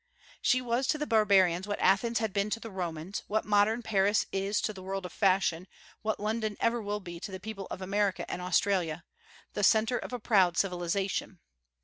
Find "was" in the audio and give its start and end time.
0.63-0.87